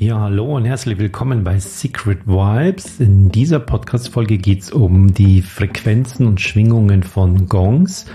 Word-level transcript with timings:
Ja, 0.00 0.20
hallo 0.20 0.54
und 0.54 0.64
herzlich 0.64 0.96
willkommen 0.96 1.42
bei 1.42 1.58
Secret 1.58 2.24
Vibes. 2.24 3.00
In 3.00 3.30
dieser 3.32 3.58
Podcast-Folge 3.58 4.38
geht 4.38 4.62
es 4.62 4.70
um 4.70 5.12
die 5.12 5.42
Frequenzen 5.42 6.24
und 6.24 6.40
Schwingungen 6.40 7.02
von 7.02 7.48
Gongs. 7.48 8.06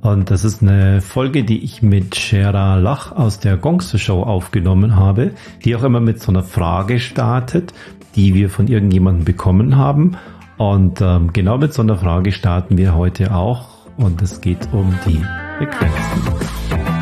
Und 0.00 0.30
das 0.30 0.44
ist 0.44 0.62
eine 0.62 1.00
Folge, 1.00 1.42
die 1.42 1.64
ich 1.64 1.82
mit 1.82 2.14
Shera 2.14 2.76
Lach 2.76 3.10
aus 3.10 3.40
der 3.40 3.56
Gongs 3.56 4.00
Show 4.00 4.22
aufgenommen 4.22 4.94
habe, 4.94 5.32
die 5.64 5.74
auch 5.74 5.82
immer 5.82 5.98
mit 5.98 6.22
so 6.22 6.30
einer 6.30 6.44
Frage 6.44 7.00
startet, 7.00 7.74
die 8.14 8.34
wir 8.34 8.48
von 8.48 8.68
irgendjemandem 8.68 9.24
bekommen 9.24 9.76
haben. 9.76 10.16
Und 10.56 11.00
ähm, 11.00 11.32
genau 11.32 11.58
mit 11.58 11.74
so 11.74 11.82
einer 11.82 11.96
Frage 11.96 12.30
starten 12.30 12.78
wir 12.78 12.94
heute 12.94 13.34
auch. 13.34 13.88
Und 13.96 14.22
es 14.22 14.40
geht 14.40 14.68
um 14.72 14.94
die 15.04 15.20
Frequenzen. 15.58 16.93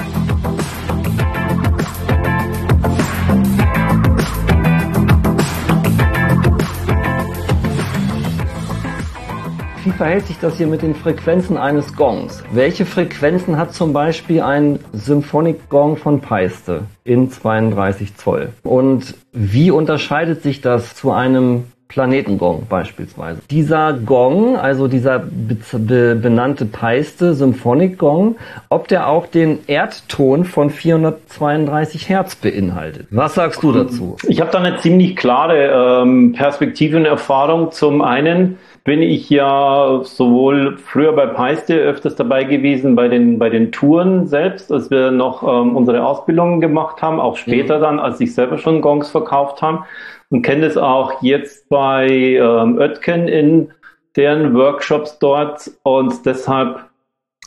Wie 9.93 9.99
verhält 9.99 10.27
sich 10.27 10.39
das 10.39 10.57
hier 10.57 10.69
mit 10.69 10.81
den 10.81 10.95
Frequenzen 10.95 11.59
eines 11.59 11.95
Gongs? 11.95 12.43
Welche 12.51 12.87
Frequenzen 12.87 13.59
hat 13.59 13.75
zum 13.75 13.93
Beispiel 13.93 14.41
ein 14.41 14.79
Symphonic 14.95 15.69
Gong 15.69 15.99
von 15.99 16.23
Peiste 16.23 16.85
in 17.05 17.31
32 17.31 18.17
Zoll? 18.17 18.55
Und 18.63 19.15
wie 19.33 19.71
unterscheidet 19.71 20.43
sich 20.43 20.63
das 20.63 20.95
zu 20.95 21.13
einem 21.13 21.65
Planetengong 21.89 22.69
beispielsweise. 22.71 23.43
Dieser 23.51 23.93
Gong, 23.93 24.57
also 24.57 24.89
dieser 24.89 25.19
be 25.19 25.59
be 25.77 26.15
benannte 26.15 26.65
Peiste 26.65 27.35
Symphonic 27.35 27.99
Gong, 27.99 28.37
ob 28.71 28.89
der 28.89 29.09
auch 29.09 29.27
den 29.27 29.59
Erdton 29.67 30.47
von 30.47 30.71
432 30.71 32.09
Hertz 32.09 32.35
beinhaltet. 32.35 33.09
Was 33.11 33.35
sagst 33.35 33.63
du 33.63 33.73
dazu? 33.73 34.17
Ich 34.27 34.41
habe 34.41 34.51
da 34.51 34.61
eine 34.61 34.79
ziemlich 34.79 35.17
klare 35.17 36.03
ähm, 36.03 36.33
Perspektive 36.33 36.97
und 36.97 37.05
Erfahrung. 37.05 37.73
Zum 37.73 38.01
einen 38.01 38.57
bin 38.85 39.01
ich 39.01 39.31
ja 39.31 40.01
sowohl 40.03 40.77
früher 40.77 41.13
bei 41.13 41.27
Peiste 41.27 41.75
öfters 41.77 42.17
dabei 42.17 42.45
gewesen 42.45 42.97
bei 42.97 43.09
den, 43.09 43.39
bei 43.39 43.49
den 43.49 43.71
Touren 43.71 44.27
selbst, 44.27 44.73
als 44.73 44.91
wir 44.91 45.13
noch 45.13 45.43
ähm, 45.43 45.77
unsere 45.77 46.05
Ausbildungen 46.05 46.61
gemacht 46.61 47.01
haben, 47.01 47.21
auch 47.21 47.37
später 47.37 47.79
mhm. 47.79 47.83
dann, 47.83 48.01
als 48.01 48.21
ich 48.21 48.35
selber 48.35 48.59
schon 48.59 48.81
Gongs 48.81 49.11
verkauft 49.11 49.63
haben 49.63 49.85
und 50.31 50.43
kenne 50.43 50.67
es 50.67 50.77
auch 50.77 51.23
jetzt 51.23 51.69
bei 51.69 52.09
ähm, 52.09 52.79
Oetken 52.79 53.29
in 53.29 53.71
deren 54.17 54.55
Workshops 54.55 55.19
dort 55.19 55.71
und 55.85 56.27
deshalb 56.27 56.85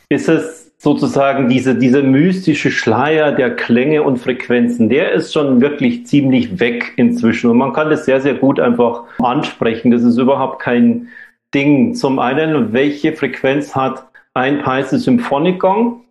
ist 0.09 0.29
es 0.29 0.65
sozusagen 0.77 1.49
diese, 1.49 1.75
diese 1.75 2.03
mystische 2.03 2.69
Schleier 2.69 3.31
der 3.31 3.55
Klänge 3.55 4.03
und 4.03 4.17
Frequenzen, 4.17 4.87
der 4.87 5.11
ist 5.13 5.33
schon 5.33 5.59
wirklich 5.59 6.05
ziemlich 6.05 6.59
weg 6.59 6.93
inzwischen 6.95 7.49
und 7.49 7.57
man 7.57 7.73
kann 7.73 7.89
das 7.89 8.05
sehr, 8.05 8.21
sehr 8.21 8.35
gut 8.35 8.59
einfach 8.59 9.03
ansprechen. 9.19 9.91
Das 9.91 10.03
ist 10.03 10.17
überhaupt 10.17 10.59
kein 10.59 11.07
Ding. 11.55 11.95
Zum 11.95 12.19
einen, 12.19 12.73
welche 12.73 13.13
Frequenz 13.13 13.75
hat 13.75 14.05
ein 14.33 14.61
Paise 14.61 14.99
Symphonic 14.99 15.59
Gong? 15.59 16.01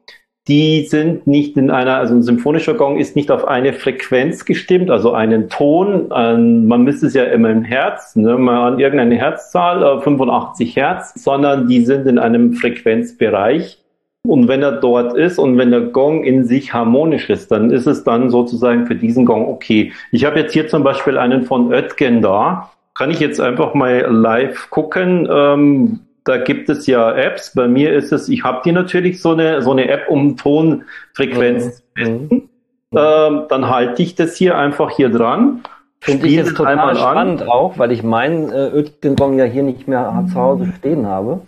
Die 0.48 0.84
sind 0.86 1.26
nicht 1.26 1.56
in 1.56 1.70
einer, 1.70 1.96
also 1.96 2.14
ein 2.14 2.22
symphonischer 2.22 2.74
Gong 2.74 2.98
ist 2.98 3.16
nicht 3.16 3.30
auf 3.30 3.46
eine 3.46 3.72
Frequenz 3.72 4.44
gestimmt, 4.44 4.90
also 4.90 5.12
einen 5.12 5.48
Ton. 5.48 6.12
Ein, 6.12 6.66
man 6.66 6.84
misst 6.84 7.02
es 7.02 7.14
ja 7.14 7.24
immer 7.24 7.50
im 7.50 7.62
Herz, 7.62 8.16
ne, 8.16 8.36
mal 8.36 8.72
an 8.72 8.78
irgendeine 8.78 9.16
Herzzahl, 9.16 10.00
85 10.02 10.76
äh, 10.76 10.80
Hertz, 10.80 11.14
sondern 11.22 11.68
die 11.68 11.84
sind 11.84 12.06
in 12.06 12.18
einem 12.18 12.54
Frequenzbereich. 12.54 13.78
Und 14.26 14.48
wenn 14.48 14.62
er 14.62 14.72
dort 14.72 15.14
ist 15.14 15.38
und 15.38 15.58
wenn 15.58 15.70
der 15.70 15.82
Gong 15.82 16.24
in 16.24 16.44
sich 16.44 16.72
harmonisch 16.72 17.28
ist, 17.28 17.50
dann 17.50 17.70
ist 17.70 17.86
es 17.86 18.04
dann 18.04 18.30
sozusagen 18.30 18.86
für 18.86 18.94
diesen 18.94 19.26
Gong 19.26 19.48
okay. 19.48 19.92
Ich 20.12 20.24
habe 20.24 20.40
jetzt 20.40 20.52
hier 20.52 20.68
zum 20.68 20.82
Beispiel 20.82 21.18
einen 21.18 21.44
von 21.44 21.70
Oetgen 21.70 22.22
da 22.22 22.70
kann 22.94 23.10
ich 23.10 23.20
jetzt 23.20 23.40
einfach 23.40 23.74
mal 23.74 24.06
live 24.08 24.70
gucken. 24.70 25.28
Ähm, 25.30 26.00
da 26.24 26.38
gibt 26.38 26.68
es 26.68 26.86
ja 26.86 27.12
Apps. 27.12 27.52
Bei 27.54 27.68
mir 27.68 27.92
ist 27.92 28.12
es, 28.12 28.28
ich 28.28 28.42
habe 28.44 28.62
die 28.64 28.72
natürlich 28.72 29.20
so 29.20 29.32
eine, 29.32 29.62
so 29.62 29.72
eine 29.72 29.88
App, 29.88 30.08
um 30.08 30.36
Tonfrequenz 30.36 31.77
zu 31.77 31.83
mhm. 31.96 32.02
messen. 32.02 32.28
Mhm. 32.30 32.48
Ähm, 32.96 33.42
dann 33.48 33.68
halte 33.68 34.02
ich 34.02 34.14
das 34.14 34.36
hier 34.36 34.56
einfach 34.56 34.90
hier 34.90 35.08
dran. 35.08 35.62
Finde 36.00 36.27
ich 36.27 36.34
jetzt 36.34 36.56
total 36.56 36.96
spannend 36.96 37.42
an. 37.42 37.48
auch, 37.48 37.78
weil 37.78 37.90
ich 37.90 38.02
meinen 38.02 38.52
äh, 38.52 38.68
Ötgen-Gong 38.68 39.38
ja 39.38 39.44
hier 39.44 39.62
nicht 39.62 39.88
mehr 39.88 40.27
zu 40.30 40.34
Hause 40.34 40.72
stehen 40.78 41.06
habe 41.06 41.40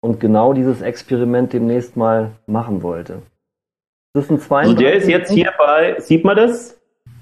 und 0.00 0.18
genau 0.18 0.52
dieses 0.52 0.82
Experiment 0.82 1.52
demnächst 1.52 1.96
mal 1.96 2.32
machen 2.46 2.82
wollte. 2.82 3.22
Das 4.12 4.24
ist 4.24 4.30
ein 4.30 4.40
32. 4.40 4.70
Also 4.70 4.74
der 4.74 4.94
ist 4.94 5.08
jetzt 5.08 5.30
hier 5.30 5.52
bei, 5.56 6.00
sieht 6.00 6.24
man 6.24 6.36
das? 6.36 6.79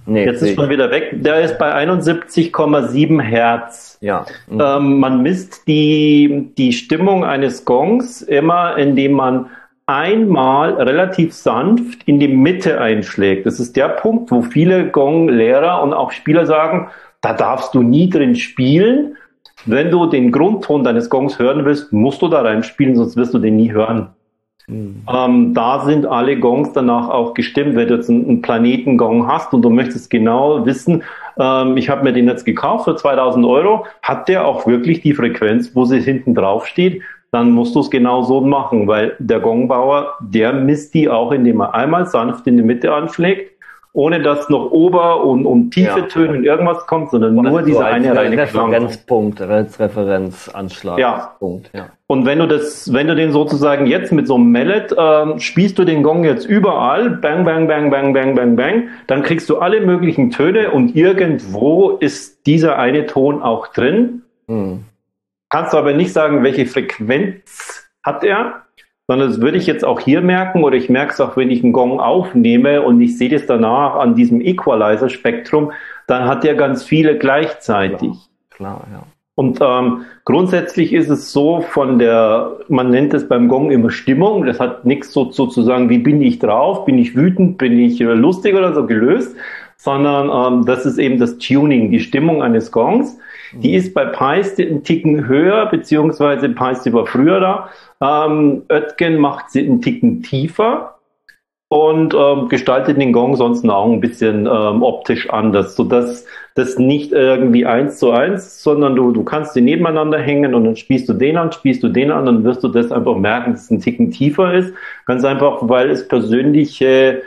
Nee, 0.08 0.24
Jetzt 0.24 0.42
ist 0.42 0.54
schon 0.54 0.70
wieder 0.70 0.90
weg. 0.90 1.10
Der 1.12 1.42
ist 1.42 1.58
bei 1.58 1.74
71,7 1.74 3.20
Hertz. 3.20 3.98
Ja. 4.00 4.24
Mhm. 4.48 4.60
Ähm, 4.60 5.00
man 5.00 5.22
misst 5.22 5.68
die, 5.68 6.50
die 6.56 6.72
Stimmung 6.72 7.24
eines 7.24 7.66
Gongs 7.66 8.22
immer, 8.22 8.78
indem 8.78 9.12
man 9.12 9.50
einmal 9.84 10.72
relativ 10.74 11.34
sanft 11.34 12.04
in 12.04 12.20
die 12.20 12.28
Mitte 12.28 12.80
einschlägt. 12.80 13.44
Das 13.44 13.60
ist 13.60 13.76
der 13.76 13.88
Punkt, 13.88 14.30
wo 14.30 14.40
viele 14.40 14.88
Gong-Lehrer 14.88 15.82
und 15.82 15.92
auch 15.92 16.12
Spieler 16.12 16.46
sagen, 16.46 16.88
da 17.20 17.34
darfst 17.34 17.74
du 17.74 17.82
nie 17.82 18.08
drin 18.08 18.34
spielen. 18.34 19.16
Wenn 19.66 19.90
du 19.90 20.06
den 20.06 20.32
Grundton 20.32 20.84
deines 20.84 21.10
Gongs 21.10 21.38
hören 21.38 21.66
willst, 21.66 21.92
musst 21.92 22.22
du 22.22 22.28
da 22.28 22.40
rein 22.40 22.62
spielen, 22.62 22.96
sonst 22.96 23.16
wirst 23.16 23.34
du 23.34 23.38
den 23.38 23.56
nie 23.56 23.72
hören. 23.72 24.08
Mhm. 24.68 25.02
Ähm, 25.12 25.54
da 25.54 25.84
sind 25.84 26.06
alle 26.06 26.38
Gongs 26.38 26.72
danach 26.72 27.08
auch 27.08 27.34
gestimmt. 27.34 27.74
Wenn 27.74 27.88
du 27.88 27.94
jetzt 27.94 28.10
einen, 28.10 28.42
Planetengong 28.42 29.26
hast 29.26 29.52
und 29.52 29.62
du 29.62 29.70
möchtest 29.70 30.10
genau 30.10 30.64
wissen, 30.66 31.02
ähm, 31.38 31.76
ich 31.76 31.88
habe 31.88 32.04
mir 32.04 32.12
den 32.12 32.28
jetzt 32.28 32.44
gekauft 32.44 32.84
für 32.84 32.96
2000 32.96 33.44
Euro, 33.46 33.86
hat 34.02 34.28
der 34.28 34.46
auch 34.46 34.66
wirklich 34.66 35.00
die 35.00 35.14
Frequenz, 35.14 35.74
wo 35.74 35.84
sie 35.84 36.00
hinten 36.00 36.34
drauf 36.34 36.66
steht? 36.66 37.02
Dann 37.30 37.50
musst 37.50 37.74
du 37.74 37.80
es 37.80 37.90
genau 37.90 38.22
so 38.22 38.40
machen, 38.40 38.86
weil 38.86 39.14
der 39.18 39.40
Gongbauer, 39.40 40.14
der 40.20 40.52
misst 40.52 40.94
die 40.94 41.08
auch, 41.08 41.32
indem 41.32 41.60
er 41.60 41.74
einmal 41.74 42.06
sanft 42.06 42.46
in 42.46 42.56
die 42.56 42.62
Mitte 42.62 42.92
anschlägt 42.92 43.57
ohne 43.98 44.22
dass 44.22 44.48
noch 44.48 44.70
Ober- 44.70 45.24
und, 45.24 45.44
und 45.44 45.72
tiefe 45.72 45.98
ja. 45.98 46.06
Töne 46.06 46.38
und 46.38 46.44
irgendwas 46.44 46.86
kommt, 46.86 47.10
sondern 47.10 47.36
und 47.36 47.46
nur 47.46 47.62
diese 47.62 47.84
eine 47.84 48.14
reine 48.14 48.38
Referenzpunkt, 48.38 49.40
als 49.42 49.80
Referenzanschlag. 49.80 50.98
Ja. 51.00 51.34
Punkt, 51.40 51.68
ja. 51.74 51.88
Und 52.06 52.24
wenn 52.24 52.38
du 52.38 52.46
das, 52.46 52.92
wenn 52.92 53.08
du 53.08 53.16
den 53.16 53.32
sozusagen 53.32 53.86
jetzt 53.86 54.12
mit 54.12 54.28
so 54.28 54.36
einem 54.36 54.52
Mallet 54.52 54.94
ähm, 54.96 55.40
spielst 55.40 55.80
du 55.80 55.84
den 55.84 56.04
Gong 56.04 56.22
jetzt 56.22 56.44
überall, 56.44 57.10
bang, 57.10 57.44
bang, 57.44 57.66
bang, 57.66 57.90
bang, 57.90 58.12
bang, 58.12 58.36
bang, 58.36 58.54
bang, 58.54 58.88
dann 59.08 59.24
kriegst 59.24 59.50
du 59.50 59.58
alle 59.58 59.80
möglichen 59.80 60.30
Töne 60.30 60.70
und 60.70 60.94
irgendwo 60.94 61.90
ist 61.90 62.46
dieser 62.46 62.78
eine 62.78 63.06
Ton 63.06 63.42
auch 63.42 63.66
drin. 63.66 64.22
Hm. 64.46 64.84
Kannst 65.48 65.72
du 65.72 65.76
aber 65.76 65.92
nicht 65.92 66.12
sagen, 66.12 66.44
welche 66.44 66.66
Frequenz 66.66 67.90
hat 68.04 68.22
er, 68.22 68.62
sondern 69.08 69.30
das 69.30 69.40
würde 69.40 69.56
ich 69.56 69.66
jetzt 69.66 69.84
auch 69.84 70.00
hier 70.00 70.20
merken 70.20 70.62
oder 70.62 70.76
ich 70.76 70.90
merke 70.90 71.14
es 71.14 71.20
auch, 71.20 71.36
wenn 71.36 71.50
ich 71.50 71.64
einen 71.64 71.72
Gong 71.72 71.98
aufnehme 71.98 72.82
und 72.82 73.00
ich 73.00 73.16
sehe 73.16 73.30
das 73.30 73.46
danach 73.46 73.96
an 73.96 74.14
diesem 74.14 74.42
Equalizer-Spektrum, 74.42 75.72
dann 76.06 76.28
hat 76.28 76.44
der 76.44 76.54
ganz 76.54 76.84
viele 76.84 77.16
gleichzeitig. 77.16 78.12
Klar, 78.50 78.82
klar 78.84 78.86
ja. 78.92 79.02
Und 79.34 79.60
ähm, 79.60 80.04
grundsätzlich 80.24 80.92
ist 80.92 81.08
es 81.08 81.32
so 81.32 81.60
von 81.60 82.00
der, 82.00 82.56
man 82.68 82.90
nennt 82.90 83.14
es 83.14 83.28
beim 83.28 83.48
Gong 83.48 83.70
immer 83.70 83.88
Stimmung, 83.88 84.44
das 84.44 84.58
hat 84.58 84.84
nichts 84.84 85.12
so 85.12 85.30
sozusagen, 85.30 85.88
wie 85.88 85.98
bin 85.98 86.20
ich 86.20 86.40
drauf, 86.40 86.84
bin 86.84 86.98
ich 86.98 87.14
wütend, 87.14 87.56
bin 87.56 87.78
ich 87.78 88.00
äh, 88.00 88.04
lustig 88.04 88.56
oder 88.56 88.74
so 88.74 88.84
gelöst, 88.84 89.36
sondern 89.76 90.28
ähm, 90.28 90.66
das 90.66 90.84
ist 90.84 90.98
eben 90.98 91.18
das 91.18 91.38
Tuning, 91.38 91.92
die 91.92 92.00
Stimmung 92.00 92.42
eines 92.42 92.72
Gongs. 92.72 93.16
Die 93.52 93.74
ist 93.74 93.94
bei 93.94 94.04
Peiste 94.04 94.62
einen 94.62 94.84
Ticken 94.84 95.26
höher, 95.26 95.66
beziehungsweise 95.66 96.48
Peiste 96.48 96.92
war 96.92 97.06
früher 97.06 97.40
da. 97.40 97.70
Ähm, 98.00 98.62
Oetken 98.68 99.18
macht 99.18 99.50
sie 99.50 99.60
einen 99.60 99.80
Ticken 99.80 100.22
tiefer 100.22 100.98
und 101.68 102.14
ähm, 102.14 102.48
gestaltet 102.48 102.98
den 102.98 103.12
Gong 103.12 103.36
sonst 103.36 103.68
auch 103.68 103.90
ein 103.90 104.00
bisschen 104.00 104.46
ähm, 104.46 104.82
optisch 104.82 105.28
anders, 105.28 105.76
sodass 105.76 106.24
das 106.54 106.78
nicht 106.78 107.12
irgendwie 107.12 107.66
eins 107.66 107.98
zu 107.98 108.10
eins, 108.10 108.62
sondern 108.62 108.96
du, 108.96 109.12
du 109.12 109.22
kannst 109.22 109.54
die 109.54 109.60
nebeneinander 109.60 110.18
hängen 110.18 110.54
und 110.54 110.64
dann 110.64 110.76
spielst 110.76 111.08
du 111.08 111.12
den 111.12 111.36
an, 111.36 111.52
spielst 111.52 111.82
du 111.82 111.88
den 111.88 112.10
an, 112.10 112.24
dann 112.24 112.44
wirst 112.44 112.64
du 112.64 112.68
das 112.68 112.90
einfach 112.90 113.16
merken, 113.16 113.52
dass 113.52 113.64
es 113.64 113.70
ein 113.70 113.80
Ticken 113.80 114.10
tiefer 114.10 114.54
ist. 114.54 114.72
Ganz 115.04 115.24
einfach, 115.24 115.58
weil 115.60 115.90
es 115.90 116.08
persönliche 116.08 117.22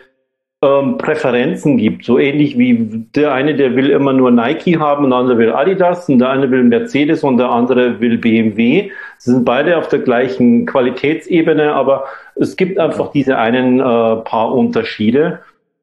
ähm, 0.63 0.97
Präferenzen 0.97 1.77
gibt. 1.77 2.05
So 2.05 2.19
ähnlich 2.19 2.57
wie 2.57 3.05
der 3.15 3.33
eine, 3.33 3.55
der 3.55 3.75
will 3.75 3.89
immer 3.89 4.13
nur 4.13 4.29
Nike 4.29 4.77
haben 4.77 5.05
und 5.05 5.09
der 5.09 5.19
andere 5.19 5.37
will 5.37 5.51
Adidas 5.51 6.07
und 6.07 6.19
der 6.19 6.29
eine 6.29 6.51
will 6.51 6.63
Mercedes 6.63 7.23
und 7.23 7.37
der 7.37 7.49
andere 7.49 7.99
will 7.99 8.17
BMW. 8.17 8.91
Sie 9.17 9.31
sind 9.31 9.43
beide 9.43 9.77
auf 9.77 9.87
der 9.87 9.99
gleichen 9.99 10.65
Qualitätsebene, 10.67 11.73
aber 11.73 12.05
es 12.35 12.55
gibt 12.55 12.77
einfach 12.77 13.11
diese 13.11 13.37
einen 13.37 13.79
äh, 13.79 13.83
paar 13.83 14.53
Unterschiede. 14.53 15.39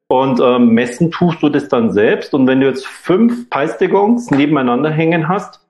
Und 0.07 0.39
ähm, 0.39 0.73
messen 0.73 1.11
tust 1.11 1.43
du 1.43 1.49
das 1.49 1.69
dann 1.69 1.91
selbst. 1.91 2.33
Und 2.33 2.47
wenn 2.47 2.61
du 2.61 2.67
jetzt 2.67 2.87
fünf 2.87 3.49
Peistegons 3.49 4.31
nebeneinander 4.31 4.89
hängen 4.89 5.27
hast, 5.27 5.63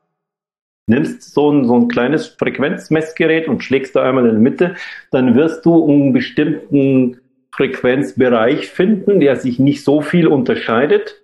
nimmst 0.88 1.34
so 1.34 1.52
ein, 1.52 1.66
so 1.66 1.76
ein 1.76 1.88
kleines 1.90 2.28
Frequenzmessgerät 2.28 3.48
und 3.48 3.64
schlägst 3.64 3.96
da 3.96 4.04
einmal 4.04 4.26
in 4.26 4.32
der 4.32 4.40
Mitte, 4.40 4.76
dann 5.12 5.36
wirst 5.36 5.66
du 5.66 5.86
einen 5.88 6.14
bestimmten 6.14 7.20
Frequenzbereich 7.52 8.68
finden, 8.70 9.20
der 9.20 9.36
sich 9.36 9.60
nicht 9.60 9.84
so 9.84 10.02
viel 10.02 10.28
unterscheidet. 10.28 11.22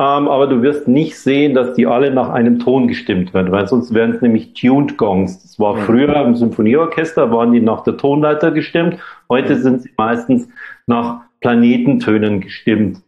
Ähm, 0.00 0.26
aber 0.26 0.48
du 0.48 0.62
wirst 0.62 0.88
nicht 0.88 1.16
sehen, 1.16 1.54
dass 1.54 1.74
die 1.74 1.86
alle 1.86 2.10
nach 2.10 2.30
einem 2.30 2.58
Ton 2.58 2.88
gestimmt 2.88 3.32
werden, 3.32 3.52
weil 3.52 3.68
sonst 3.68 3.94
wären 3.94 4.10
es 4.12 4.22
nämlich 4.22 4.52
Tuned 4.54 4.96
Gongs. 4.96 5.40
Das 5.42 5.60
war 5.60 5.76
früher 5.76 6.16
im 6.24 6.34
Symphonieorchester, 6.34 7.30
waren 7.30 7.52
die 7.52 7.60
nach 7.60 7.84
der 7.84 7.96
Tonleiter 7.96 8.50
gestimmt. 8.50 8.98
Heute 9.28 9.56
sind 9.56 9.82
sie 9.82 9.90
meistens 9.96 10.48
nach 10.86 11.20
Planetentönen 11.40 12.40
gestimmt. 12.40 13.02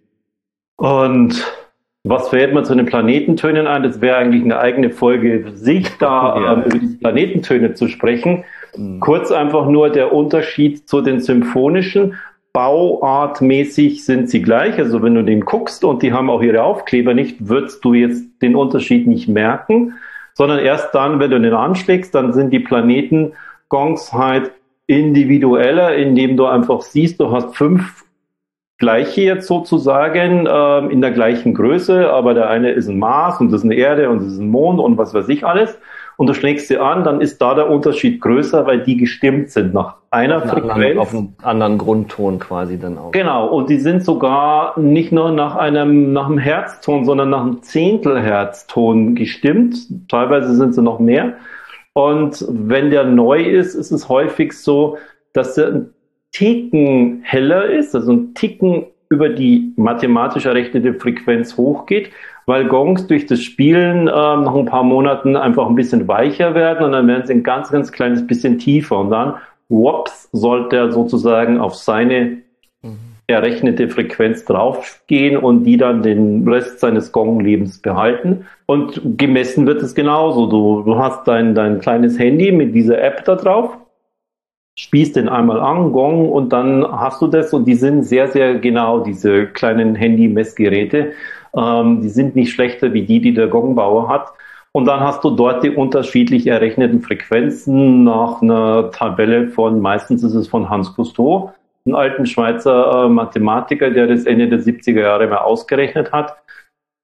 Und 0.77 1.45
was 2.05 2.29
fällt 2.29 2.55
mir 2.55 2.63
zu 2.63 2.77
den 2.77 2.87
Planetentönen 2.87 3.67
ein? 3.67 3.83
Das 3.83 4.01
wäre 4.01 4.19
eigentlich 4.19 4.45
eine 4.45 4.61
eigene 4.61 4.91
Folge 4.91 5.53
sich, 5.55 5.89
da 5.99 6.37
ja. 6.41 6.53
ähm, 6.53 6.63
über 6.63 6.79
die 6.79 6.97
Planetentöne 6.99 7.75
zu 7.75 7.89
sprechen. 7.89 8.45
Mhm. 8.77 9.01
Kurz 9.01 9.33
einfach 9.33 9.67
nur 9.67 9.91
der 9.91 10.13
Unterschied 10.13 10.89
zu 10.89 11.01
den 11.01 11.19
symphonischen. 11.19 12.15
Bauartmäßig 12.57 14.07
sind 14.07 14.31
sie 14.31 14.41
gleich. 14.41 14.79
Also 14.79 15.03
wenn 15.03 15.15
du 15.15 15.23
den 15.23 15.43
guckst 15.43 15.85
und 15.85 16.03
die 16.03 16.15
haben 16.15 16.31
auch 16.31 16.41
ihre 16.41 16.63
Aufkleber 16.63 17.13
nicht, 17.13 17.51
würdest 17.51 17.85
du 17.85 17.93
jetzt 17.93 18.25
den 18.41 18.57
Unterschied 18.57 19.07
nicht 19.07 19.29
merken, 19.29 19.93
sondern 20.33 20.61
erst 20.61 20.95
dann, 20.95 21.21
wenn 21.21 21.31
du 21.31 21.39
den 21.39 21.53
anschlägst, 21.53 22.15
dann 22.15 22.33
sind 22.33 22.55
die 22.55 22.61
Planetengongs 22.61 24.15
halt 24.15 24.53
individueller, 24.87 25.97
indem 25.97 26.39
du 26.39 26.47
einfach 26.47 26.81
siehst, 26.81 27.21
du 27.21 27.31
hast 27.31 27.55
fünf 27.55 28.05
gleiche 28.79 29.21
jetzt 29.21 29.49
sozusagen 29.49 30.47
äh, 30.47 30.79
in 30.91 31.03
der 31.03 31.11
gleichen 31.11 31.53
Größe, 31.53 32.11
aber 32.11 32.33
der 32.33 32.49
eine 32.49 32.71
ist 32.71 32.89
ein 32.89 32.99
Mars 32.99 33.39
und 33.39 33.53
das 33.53 33.61
ist 33.61 33.65
eine 33.67 33.75
Erde 33.75 34.09
und 34.09 34.23
das 34.23 34.33
ist 34.33 34.39
ein 34.39 34.51
Mond 34.51 34.81
und 34.81 34.97
was 34.97 35.13
weiß 35.13 35.29
ich 35.29 35.45
alles. 35.45 35.79
Und 36.17 36.29
du 36.29 36.35
schlägst 36.35 36.69
sie 36.69 36.79
an, 36.79 37.05
dann 37.05 37.21
ist 37.21 37.43
da 37.43 37.55
der 37.55 37.69
Unterschied 37.69 38.23
größer, 38.23 38.67
weil 38.67 38.83
die 38.83 38.97
gestimmt 38.97 39.51
sind 39.51 39.75
nach 39.75 39.97
einer 40.11 40.39
auf 40.39 40.49
Frequenz. 40.49 40.73
Anderen, 40.73 40.99
auf 40.99 41.15
einen 41.15 41.37
anderen 41.43 41.79
Grundton 41.79 42.39
quasi 42.39 42.79
dann 42.79 42.97
auch. 42.97 43.13
Genau, 43.13 43.49
und 43.49 43.69
die 43.69 43.79
sind 43.79 44.03
sogar 44.03 44.79
nicht 44.81 45.13
nur 45.13 45.31
nach 45.31 45.57
einem, 45.57 46.15
nach 46.15 46.27
einem 46.27 46.39
Herzton, 46.39 47.05
sondern 47.05 47.31
nach 47.31 47.43
einem 47.43 47.63
Zehntelherzton 47.63 49.15
gestimmt. 49.15 49.77
Teilweise 50.09 50.55
sind 50.55 50.75
sie 50.75 50.83
noch 50.83 51.01
mehr. 51.01 51.35
Und 51.93 52.45
wenn 52.49 52.91
der 52.91 53.05
neu 53.05 53.43
ist, 53.43 53.75
ist 53.75 53.91
es 53.91 54.09
häufig 54.09 54.53
so, 54.53 54.97
dass 55.35 55.55
der 55.55 55.69
ein 55.69 55.91
Ticken 56.33 57.21
heller 57.23 57.67
ist, 57.67 57.95
also 57.95 58.13
ein 58.13 58.35
Ticken 58.35 58.87
über 59.09 59.29
die 59.29 59.73
mathematisch 59.77 60.47
errechnete 60.47 60.95
Frequenz 60.95 61.57
hochgeht, 61.57 62.11
weil 62.47 62.67
Gongs 62.67 63.07
durch 63.07 63.27
das 63.27 63.43
Spielen 63.43 64.09
äh, 64.09 64.11
nach 64.11 64.55
ein 64.55 64.67
paar 64.67 64.85
Monaten 64.85 65.37
einfach 65.37 65.67
ein 65.67 65.75
bisschen 65.75 66.09
weicher 66.09 66.55
werden 66.55 66.85
und 66.85 66.93
dann 66.93 67.07
werden 67.07 67.27
sie 67.27 67.35
ein 67.35 67.43
ganz, 67.43 67.71
ganz 67.71 67.93
kleines 67.93 68.27
bisschen 68.27 68.59
tiefer 68.59 68.99
und 68.99 69.11
dann, 69.11 69.35
whoops, 69.69 70.29
sollte 70.33 70.77
er 70.77 70.93
sozusagen 70.93 71.61
auf 71.61 71.75
seine 71.75 72.39
errechnete 73.29 73.89
Frequenz 73.89 74.45
draufgehen 74.45 75.37
und 75.37 75.65
die 75.65 75.77
dann 75.77 76.03
den 76.03 76.47
Rest 76.47 76.79
seines 76.79 77.11
Gong-Lebens 77.11 77.79
behalten. 77.79 78.47
Und 78.67 79.01
gemessen 79.19 79.67
wird 79.67 79.83
es 79.83 79.95
genauso. 79.95 80.47
Du, 80.47 80.83
du 80.83 80.97
hast 80.97 81.27
dein, 81.27 81.55
dein 81.55 81.81
kleines 81.81 82.19
Handy 82.19 82.53
mit 82.53 82.75
dieser 82.75 83.03
App 83.03 83.25
da 83.25 83.35
drauf 83.35 83.77
spießt 84.79 85.17
den 85.17 85.29
einmal 85.29 85.59
an, 85.59 85.93
Gong, 85.93 86.29
und 86.29 86.53
dann 86.53 86.87
hast 86.87 87.23
du 87.23 87.29
das 87.29 87.53
und 87.55 87.65
die 87.65 87.75
sind 87.75 88.03
sehr, 88.05 88.29
sehr 88.29 88.59
genau, 88.59 89.01
diese 89.01 89.47
kleinen 89.47 89.95
Handy-Messgeräte. 89.95 91.13
Ähm, 91.55 92.01
die 92.01 92.09
sind 92.09 92.37
nicht 92.37 92.53
schlechter 92.53 92.93
wie 92.93 93.03
die, 93.03 93.21
die 93.21 93.35
der 93.35 93.49
Gongbauer 93.49 94.09
hat. 94.09 94.33
Und 94.73 94.85
dann 94.85 95.01
hast 95.01 95.25
du 95.25 95.31
dort 95.31 95.65
die 95.65 95.71
unterschiedlich 95.71 96.47
errechneten 96.47 97.01
Frequenzen 97.01 98.05
nach 98.05 98.43
einer 98.43 98.91
Tabelle 98.91 99.49
von, 99.49 99.81
meistens 99.81 100.23
ist 100.23 100.35
es 100.35 100.49
von 100.49 100.69
Hans 100.69 100.95
Cousteau, 100.95 101.53
einem 101.87 101.95
alten 101.95 102.27
Schweizer 102.27 103.05
äh, 103.05 103.09
Mathematiker, 103.09 103.91
der 103.91 104.07
das 104.07 104.25
Ende 104.25 104.49
der 104.49 104.61
70er 104.61 105.01
Jahre 105.01 105.29
mal 105.29 105.39
ausgerechnet 105.39 106.13
hat. 106.13 106.37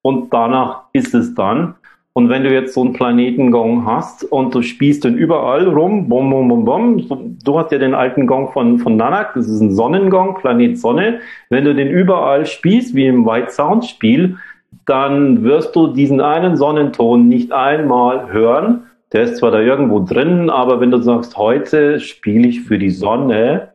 Und 0.02 0.32
danach 0.32 0.82
ist 0.92 1.14
es 1.14 1.34
dann. 1.34 1.76
Und 2.14 2.28
wenn 2.28 2.44
du 2.44 2.52
jetzt 2.52 2.74
so 2.74 2.82
einen 2.82 2.92
Planetengong 2.92 3.86
hast 3.86 4.24
und 4.24 4.54
du 4.54 4.60
spielst 4.60 5.04
den 5.04 5.16
überall 5.16 5.66
rum, 5.66 6.10
bom, 6.10 6.28
bom, 6.28 6.46
bom, 6.48 6.64
bom, 6.64 7.38
du 7.42 7.58
hast 7.58 7.72
ja 7.72 7.78
den 7.78 7.94
alten 7.94 8.26
Gong 8.26 8.52
von, 8.52 8.78
von 8.78 8.96
Nanak, 8.96 9.32
das 9.34 9.48
ist 9.48 9.60
ein 9.60 9.72
Sonnengong, 9.72 10.34
Planet 10.34 10.78
Sonne. 10.78 11.20
Wenn 11.48 11.64
du 11.64 11.74
den 11.74 11.88
überall 11.88 12.44
spielst, 12.44 12.94
wie 12.94 13.06
im 13.06 13.24
White 13.24 13.52
Sound 13.52 13.86
Spiel, 13.86 14.36
dann 14.84 15.42
wirst 15.42 15.74
du 15.74 15.86
diesen 15.86 16.20
einen 16.20 16.56
Sonnenton 16.56 17.28
nicht 17.28 17.52
einmal 17.52 18.30
hören. 18.30 18.84
Der 19.12 19.22
ist 19.22 19.38
zwar 19.38 19.50
da 19.50 19.60
irgendwo 19.60 20.00
drin, 20.00 20.50
aber 20.50 20.80
wenn 20.80 20.90
du 20.90 20.98
sagst, 20.98 21.38
heute 21.38 21.98
spiele 22.00 22.48
ich 22.48 22.62
für 22.62 22.78
die 22.78 22.90
Sonne 22.90 23.72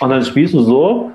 und 0.00 0.10
dann 0.10 0.24
spielst 0.24 0.54
du 0.54 0.60
so, 0.60 1.12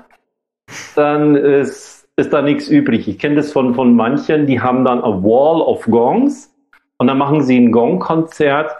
dann 0.94 1.34
ist 1.34 1.97
ist 2.18 2.32
da 2.32 2.42
nichts 2.42 2.68
übrig. 2.68 3.06
Ich 3.06 3.18
kenne 3.18 3.36
das 3.36 3.52
von, 3.52 3.74
von 3.74 3.94
manchen, 3.94 4.46
die 4.46 4.60
haben 4.60 4.84
dann 4.84 4.98
a 5.00 5.22
Wall 5.22 5.60
of 5.60 5.84
Gongs 5.84 6.52
und 6.98 7.06
dann 7.06 7.18
machen 7.18 7.42
sie 7.42 7.56
ein 7.56 7.70
Gong-Konzert, 7.70 8.72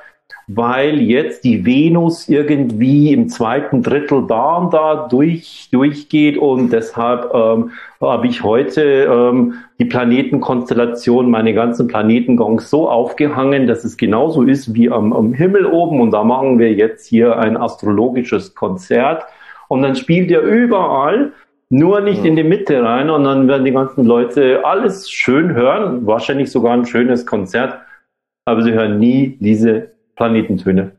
weil 0.49 1.00
jetzt 1.00 1.44
die 1.44 1.64
Venus 1.64 2.29
irgendwie 2.29 3.12
im 3.12 3.29
zweiten 3.29 3.82
Drittel 3.82 4.26
da 4.26 4.56
und 4.56 4.75
da 4.75 5.06
durch, 5.06 5.69
durchgeht 5.70 6.37
und 6.37 6.73
deshalb 6.73 7.32
ähm, 7.32 7.70
habe 8.00 8.26
ich 8.26 8.43
heute 8.43 8.82
ähm, 8.82 9.55
die 9.79 9.84
Planetenkonstellation, 9.84 11.31
meine 11.31 11.55
ganzen 11.55 11.87
Planetengongs 11.87 12.70
so 12.70 12.91
aufgehangen, 12.91 13.67
dass 13.67 13.84
es 13.84 13.96
genauso 13.96 14.43
ist 14.43 14.75
wie 14.75 14.91
am, 14.91 15.12
am 15.12 15.32
Himmel 15.32 15.67
oben 15.67 16.00
und 16.00 16.11
da 16.11 16.25
machen 16.25 16.58
wir 16.58 16.73
jetzt 16.73 17.06
hier 17.06 17.38
ein 17.38 17.56
astrologisches 17.56 18.55
Konzert 18.55 19.25
und 19.69 19.82
dann 19.82 19.94
spielt 19.94 20.31
er 20.31 20.41
überall 20.41 21.32
nur 21.70 22.00
nicht 22.00 22.25
in 22.25 22.37
die 22.37 22.44
Mitte 22.44 22.82
rein 22.82 23.11
und 23.11 23.25
dann 23.25 23.49
werden 23.49 23.65
die 23.65 23.73
ganzen 23.73 24.05
Leute 24.05 24.65
alles 24.65 25.11
schön 25.11 25.55
hören, 25.55 26.06
wahrscheinlich 26.06 26.50
sogar 26.50 26.73
ein 26.73 26.87
schönes 26.87 27.26
Konzert, 27.26 27.79
aber 28.47 28.62
sie 28.62 28.73
hören 28.73 28.99
nie 28.99 29.37
diese 29.41 29.93
Planetentöne. 30.17 30.93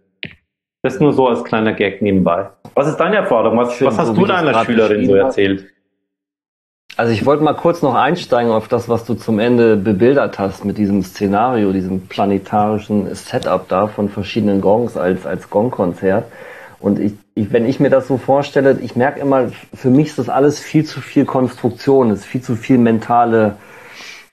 Das 0.81 0.99
nur 0.99 1.11
so 1.11 1.27
als 1.27 1.43
kleiner 1.43 1.73
Gag 1.73 2.01
nebenbei. 2.01 2.49
Was 2.75 2.87
ist 2.87 2.97
deine 2.97 3.17
Erfahrung? 3.17 3.57
Was, 3.57 3.81
was 3.81 3.97
hast 3.97 4.07
so, 4.07 4.13
du 4.13 4.25
deiner 4.25 4.63
Schülerin 4.63 5.05
so 5.05 5.15
erzählt? 5.15 5.65
Also 6.95 7.11
ich 7.13 7.25
wollte 7.25 7.43
mal 7.43 7.53
kurz 7.53 7.81
noch 7.81 7.95
einsteigen 7.95 8.51
auf 8.51 8.67
das, 8.67 8.89
was 8.89 9.05
du 9.05 9.13
zum 9.13 9.39
Ende 9.39 9.75
bebildert 9.77 10.37
hast 10.37 10.65
mit 10.65 10.77
diesem 10.77 11.01
Szenario, 11.01 11.71
diesem 11.71 12.07
planetarischen 12.07 13.13
Setup 13.15 13.67
da 13.67 13.87
von 13.87 14.09
verschiedenen 14.09 14.61
Gongs 14.61 14.97
als, 14.97 15.25
als 15.25 15.49
Gongkonzert. 15.49 16.25
Und 16.79 16.99
ich, 16.99 17.13
ich, 17.35 17.51
wenn 17.51 17.65
ich 17.65 17.79
mir 17.79 17.89
das 17.89 18.07
so 18.07 18.17
vorstelle, 18.17 18.79
ich 18.81 18.95
merke 18.95 19.19
immer, 19.19 19.51
für 19.73 19.89
mich 19.89 20.07
ist 20.07 20.19
das 20.19 20.29
alles 20.29 20.59
viel 20.59 20.85
zu 20.85 21.01
viel 21.01 21.25
Konstruktion, 21.25 22.11
ist 22.11 22.25
viel 22.25 22.41
zu 22.41 22.55
viel 22.55 22.77
mentale, 22.77 23.57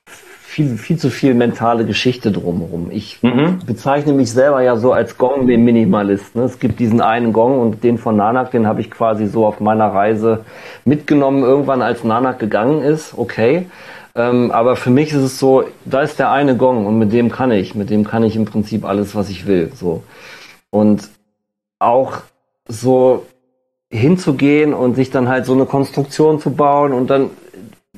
viel, 0.06 0.78
viel 0.78 0.96
zu 0.96 1.10
viel 1.10 1.34
mentale 1.34 1.84
Geschichte 1.84 2.30
drumherum. 2.30 2.90
Ich 2.90 3.22
mhm. 3.22 3.58
bezeichne 3.66 4.12
mich 4.12 4.32
selber 4.32 4.62
ja 4.62 4.76
so 4.76 4.92
als 4.92 5.18
Gong-Minimalist. 5.18 6.36
Ne? 6.36 6.44
Es 6.44 6.60
gibt 6.60 6.78
diesen 6.78 7.00
einen 7.00 7.32
Gong 7.32 7.58
und 7.58 7.82
den 7.82 7.98
von 7.98 8.16
Nanak, 8.16 8.52
den 8.52 8.66
habe 8.66 8.80
ich 8.80 8.90
quasi 8.90 9.26
so 9.26 9.44
auf 9.44 9.58
meiner 9.60 9.88
Reise 9.88 10.44
mitgenommen, 10.84 11.42
irgendwann 11.42 11.82
als 11.82 12.04
Nanak 12.04 12.38
gegangen 12.38 12.80
ist, 12.80 13.12
okay. 13.18 13.66
Ähm, 14.14 14.50
aber 14.50 14.76
für 14.76 14.88
mich 14.88 15.10
ist 15.10 15.22
es 15.22 15.38
so, 15.38 15.64
da 15.84 16.00
ist 16.00 16.18
der 16.18 16.30
eine 16.30 16.56
Gong 16.56 16.86
und 16.86 16.98
mit 16.98 17.12
dem 17.12 17.30
kann 17.30 17.50
ich, 17.50 17.74
mit 17.74 17.90
dem 17.90 18.04
kann 18.04 18.22
ich 18.22 18.36
im 18.36 18.46
Prinzip 18.46 18.84
alles, 18.86 19.14
was 19.14 19.28
ich 19.28 19.46
will. 19.46 19.72
So. 19.74 20.04
Und 20.70 21.10
auch 21.78 22.22
so 22.68 23.26
hinzugehen 23.90 24.74
und 24.74 24.96
sich 24.96 25.10
dann 25.10 25.28
halt 25.28 25.46
so 25.46 25.52
eine 25.52 25.64
Konstruktion 25.64 26.40
zu 26.40 26.50
bauen 26.50 26.92
und 26.92 27.08
dann 27.08 27.30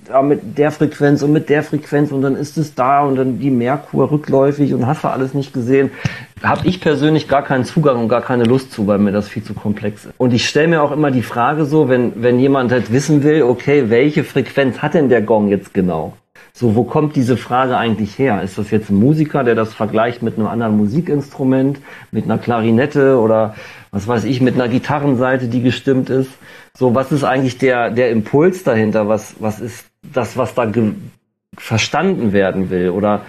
ja, 0.08 0.22
mit 0.22 0.56
der 0.58 0.70
Frequenz 0.70 1.22
und 1.22 1.32
mit 1.32 1.48
der 1.48 1.62
Frequenz 1.62 2.12
und 2.12 2.22
dann 2.22 2.36
ist 2.36 2.56
es 2.56 2.74
da 2.74 3.02
und 3.02 3.16
dann 3.16 3.38
die 3.38 3.50
Merkur 3.50 4.10
rückläufig 4.10 4.72
und 4.74 4.86
hast 4.86 5.04
du 5.04 5.08
alles 5.08 5.34
nicht 5.34 5.52
gesehen. 5.52 5.90
Habe 6.42 6.66
ich 6.66 6.80
persönlich 6.80 7.28
gar 7.28 7.42
keinen 7.42 7.64
Zugang 7.64 7.98
und 7.98 8.08
gar 8.08 8.22
keine 8.22 8.44
Lust 8.44 8.72
zu, 8.72 8.86
weil 8.86 8.98
mir 8.98 9.12
das 9.12 9.28
viel 9.28 9.42
zu 9.42 9.54
komplex 9.54 10.06
ist. 10.06 10.14
Und 10.18 10.32
ich 10.32 10.48
stelle 10.48 10.68
mir 10.68 10.82
auch 10.82 10.92
immer 10.92 11.10
die 11.10 11.22
Frage 11.22 11.64
so, 11.64 11.88
wenn, 11.88 12.22
wenn 12.22 12.38
jemand 12.38 12.72
halt 12.72 12.92
wissen 12.92 13.22
will, 13.22 13.42
okay, 13.42 13.90
welche 13.90 14.24
Frequenz 14.24 14.78
hat 14.78 14.94
denn 14.94 15.08
der 15.08 15.22
Gong 15.22 15.48
jetzt 15.48 15.74
genau? 15.74 16.14
So, 16.52 16.74
wo 16.74 16.84
kommt 16.84 17.14
diese 17.14 17.36
Frage 17.36 17.76
eigentlich 17.76 18.18
her? 18.18 18.42
Ist 18.42 18.58
das 18.58 18.70
jetzt 18.70 18.90
ein 18.90 18.96
Musiker, 18.96 19.44
der 19.44 19.54
das 19.54 19.74
vergleicht 19.74 20.22
mit 20.22 20.38
einem 20.38 20.48
anderen 20.48 20.76
Musikinstrument, 20.76 21.78
mit 22.10 22.24
einer 22.24 22.38
Klarinette 22.38 23.18
oder 23.18 23.54
was 23.90 24.06
weiß 24.06 24.24
ich, 24.24 24.40
mit 24.40 24.54
einer 24.54 24.68
Gitarrenseite, 24.68 25.48
die 25.48 25.62
gestimmt 25.62 26.10
ist. 26.10 26.30
So, 26.74 26.94
was 26.94 27.12
ist 27.12 27.24
eigentlich 27.24 27.58
der, 27.58 27.90
der 27.90 28.10
Impuls 28.10 28.64
dahinter? 28.64 29.08
Was, 29.08 29.36
was 29.40 29.60
ist 29.60 29.86
das, 30.02 30.36
was 30.36 30.54
da 30.54 30.70
verstanden 31.56 32.32
werden 32.32 32.70
will? 32.70 32.90
Oder 32.90 33.22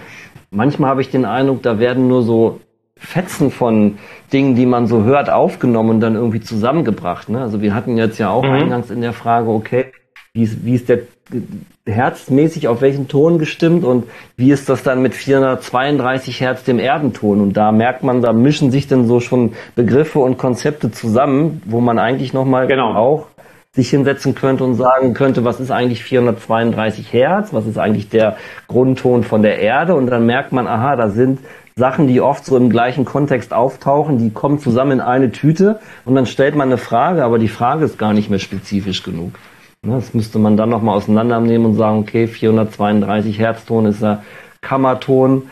manchmal 0.50 0.90
habe 0.90 1.00
ich 1.00 1.10
den 1.10 1.24
Eindruck, 1.24 1.62
da 1.62 1.78
werden 1.78 2.08
nur 2.08 2.22
so 2.22 2.60
Fetzen 2.96 3.50
von 3.50 3.98
Dingen, 4.32 4.54
die 4.54 4.66
man 4.66 4.86
so 4.86 5.04
hört, 5.04 5.30
aufgenommen 5.30 5.90
und 5.90 6.00
dann 6.00 6.14
irgendwie 6.14 6.40
zusammengebracht. 6.40 7.30
Ne? 7.30 7.40
Also 7.40 7.62
wir 7.62 7.74
hatten 7.74 7.96
jetzt 7.96 8.18
ja 8.18 8.28
auch 8.28 8.44
mhm. 8.44 8.50
eingangs 8.50 8.90
in 8.90 9.00
der 9.00 9.14
Frage, 9.14 9.48
okay, 9.48 9.92
wie 10.32 10.42
ist, 10.42 10.64
wie 10.64 10.74
ist 10.74 10.88
der 10.88 11.00
herzmäßig 11.86 12.68
auf 12.68 12.80
welchen 12.80 13.08
Ton 13.08 13.38
gestimmt 13.38 13.84
und 13.84 14.04
wie 14.36 14.50
ist 14.50 14.68
das 14.68 14.82
dann 14.82 15.02
mit 15.02 15.14
432 15.14 16.40
Hertz 16.40 16.62
dem 16.62 16.78
Erdenton? 16.78 17.40
Und 17.40 17.56
da 17.56 17.72
merkt 17.72 18.04
man, 18.04 18.22
da 18.22 18.32
mischen 18.32 18.70
sich 18.70 18.86
dann 18.86 19.06
so 19.06 19.20
schon 19.20 19.54
Begriffe 19.74 20.20
und 20.20 20.38
Konzepte 20.38 20.90
zusammen, 20.90 21.62
wo 21.64 21.80
man 21.80 21.98
eigentlich 21.98 22.32
nochmal 22.32 22.68
genau. 22.68 22.94
auch 22.94 23.26
sich 23.72 23.90
hinsetzen 23.90 24.34
könnte 24.34 24.64
und 24.64 24.74
sagen 24.74 25.14
könnte, 25.14 25.44
was 25.44 25.60
ist 25.60 25.70
eigentlich 25.70 26.02
432 26.02 27.12
Hertz, 27.12 27.52
was 27.52 27.66
ist 27.66 27.78
eigentlich 27.78 28.08
der 28.08 28.36
Grundton 28.66 29.22
von 29.22 29.42
der 29.42 29.60
Erde 29.60 29.94
und 29.94 30.06
dann 30.06 30.26
merkt 30.26 30.50
man, 30.50 30.66
aha, 30.66 30.96
da 30.96 31.08
sind 31.08 31.38
Sachen, 31.76 32.08
die 32.08 32.20
oft 32.20 32.44
so 32.44 32.56
im 32.56 32.68
gleichen 32.68 33.04
Kontext 33.04 33.52
auftauchen, 33.52 34.18
die 34.18 34.30
kommen 34.30 34.58
zusammen 34.58 34.92
in 34.92 35.00
eine 35.00 35.30
Tüte 35.30 35.78
und 36.04 36.16
dann 36.16 36.26
stellt 36.26 36.56
man 36.56 36.68
eine 36.68 36.78
Frage, 36.78 37.24
aber 37.24 37.38
die 37.38 37.48
Frage 37.48 37.84
ist 37.84 37.96
gar 37.96 38.12
nicht 38.12 38.28
mehr 38.28 38.40
spezifisch 38.40 39.04
genug. 39.04 39.34
Ne, 39.82 39.94
das 39.94 40.12
müsste 40.12 40.38
man 40.38 40.58
dann 40.58 40.68
nochmal 40.68 40.96
auseinandernehmen 40.96 41.68
und 41.68 41.74
sagen, 41.74 42.00
okay, 42.00 42.26
432 42.26 43.38
Herzton 43.38 43.86
ist 43.86 44.02
der 44.02 44.22
Kammerton 44.60 45.50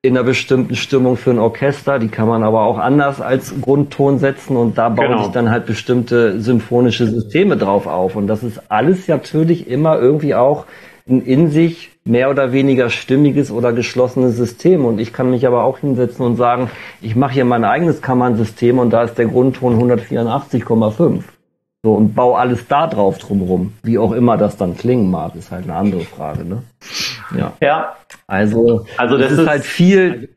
in 0.00 0.16
einer 0.16 0.24
bestimmten 0.24 0.76
Stimmung 0.76 1.18
für 1.18 1.30
ein 1.30 1.38
Orchester. 1.38 1.98
Die 1.98 2.08
kann 2.08 2.26
man 2.26 2.42
aber 2.42 2.62
auch 2.62 2.78
anders 2.78 3.20
als 3.20 3.60
Grundton 3.60 4.18
setzen 4.18 4.56
und 4.56 4.78
da 4.78 4.88
bauen 4.88 5.08
genau. 5.08 5.24
sich 5.24 5.32
dann 5.32 5.50
halt 5.50 5.66
bestimmte 5.66 6.40
symphonische 6.40 7.06
Systeme 7.06 7.58
drauf 7.58 7.86
auf. 7.86 8.16
Und 8.16 8.28
das 8.28 8.42
ist 8.42 8.70
alles 8.70 9.08
natürlich 9.08 9.68
immer 9.68 9.98
irgendwie 9.98 10.34
auch 10.34 10.64
ein 11.06 11.20
in 11.20 11.50
sich 11.50 11.90
mehr 12.04 12.30
oder 12.30 12.52
weniger 12.52 12.88
stimmiges 12.88 13.50
oder 13.50 13.74
geschlossenes 13.74 14.36
System. 14.36 14.86
Und 14.86 15.00
ich 15.00 15.12
kann 15.12 15.30
mich 15.30 15.46
aber 15.46 15.64
auch 15.64 15.80
hinsetzen 15.80 16.24
und 16.24 16.36
sagen, 16.36 16.70
ich 17.02 17.14
mache 17.14 17.34
hier 17.34 17.44
mein 17.44 17.64
eigenes 17.64 18.00
Kammernsystem 18.00 18.78
und 18.78 18.88
da 18.90 19.02
ist 19.02 19.18
der 19.18 19.26
Grundton 19.26 19.78
184,5. 19.78 21.24
So, 21.86 21.92
und 21.92 22.16
baue 22.16 22.36
alles 22.36 22.66
da 22.66 22.88
drauf 22.88 23.18
drumherum. 23.18 23.72
Wie 23.84 23.96
auch 23.96 24.10
immer 24.10 24.36
das 24.36 24.56
dann 24.56 24.76
klingen 24.76 25.08
mag, 25.08 25.36
ist 25.36 25.52
halt 25.52 25.66
eine 25.66 25.74
andere 25.76 26.00
Frage, 26.00 26.44
ne? 26.44 26.64
Ja. 27.38 27.52
Ja, 27.60 27.94
also, 28.26 28.86
also 28.96 29.16
das 29.16 29.30
ist, 29.30 29.38
ist 29.38 29.48
halt 29.48 29.62
viel 29.62 30.30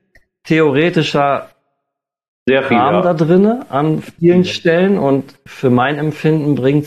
theoretischer 0.43 1.47
sehr 2.45 2.61
viel, 2.61 2.77
Kram 2.77 2.93
ja. 2.93 3.01
da 3.01 3.13
drinne 3.15 3.65
an 3.69 4.03
vielen 4.19 4.45
Stellen 4.45 4.99
und 4.99 5.39
für 5.47 5.71
mein 5.71 5.97
Empfinden 5.97 6.53
bringt 6.53 6.85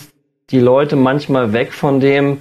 die 0.50 0.60
Leute 0.60 0.94
manchmal 0.94 1.52
weg 1.52 1.72
von 1.72 1.98
dem, 1.98 2.38